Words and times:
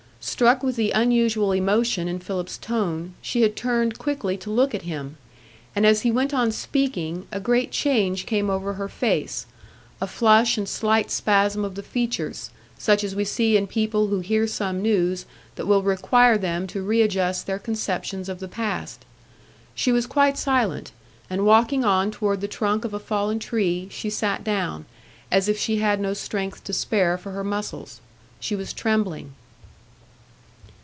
Struck 0.23 0.61
with 0.61 0.75
the 0.75 0.91
unusual 0.91 1.51
emotion 1.51 2.07
in 2.07 2.19
Philip's 2.19 2.59
tone, 2.59 3.15
she 3.23 3.41
had 3.41 3.55
turned 3.55 3.97
quickly 3.97 4.37
to 4.37 4.51
look 4.51 4.75
at 4.75 4.83
him; 4.83 5.17
and 5.75 5.83
as 5.83 6.01
he 6.01 6.11
went 6.11 6.31
on 6.31 6.51
speaking, 6.51 7.25
a 7.31 7.39
great 7.39 7.71
change 7.71 8.27
came 8.27 8.47
over 8.47 8.73
her 8.73 8.87
face,—a 8.87 10.05
flush 10.05 10.59
and 10.59 10.69
slight 10.69 11.09
spasm 11.09 11.65
of 11.65 11.73
the 11.73 11.81
features, 11.81 12.51
such 12.77 13.03
as 13.03 13.15
we 13.15 13.25
see 13.25 13.57
in 13.57 13.65
people 13.65 14.07
who 14.07 14.19
hear 14.19 14.45
some 14.45 14.79
news 14.83 15.25
that 15.55 15.65
will 15.65 15.81
require 15.81 16.37
them 16.37 16.67
to 16.67 16.83
readjust 16.83 17.47
their 17.47 17.59
conceptions 17.59 18.29
of 18.29 18.39
the 18.39 18.47
past. 18.47 19.05
She 19.73 19.91
was 19.91 20.05
quite 20.05 20.37
silent, 20.37 20.91
and 21.31 21.47
walking 21.47 21.83
on 21.83 22.11
toward 22.11 22.41
the 22.41 22.47
trunk 22.47 22.85
of 22.85 22.93
a 22.93 22.99
fallen 22.99 23.39
tree, 23.39 23.87
she 23.89 24.11
sat 24.11 24.43
down, 24.43 24.85
as 25.31 25.49
if 25.49 25.57
she 25.57 25.77
had 25.77 25.99
no 25.99 26.13
strength 26.13 26.63
to 26.65 26.73
spare 26.73 27.17
for 27.17 27.31
her 27.31 27.43
muscles. 27.43 28.01
She 28.39 28.55
was 28.55 28.71
trembling. 28.71 29.33